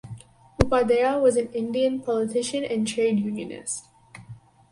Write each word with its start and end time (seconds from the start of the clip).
Upadhyaya 0.59 1.21
was 1.21 1.35
an 1.37 1.49
Indian 1.53 1.99
politician 2.01 2.63
and 2.65 2.87
trade 2.87 3.19
unionist. 3.19 3.85